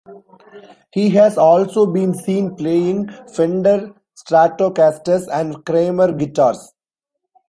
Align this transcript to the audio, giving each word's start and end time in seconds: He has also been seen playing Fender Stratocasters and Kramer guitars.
He 0.91 1.11
has 1.11 1.37
also 1.37 1.85
been 1.85 2.15
seen 2.15 2.55
playing 2.55 3.09
Fender 3.35 3.93
Stratocasters 4.17 5.27
and 5.31 5.63
Kramer 5.63 6.11
guitars. 6.11 6.73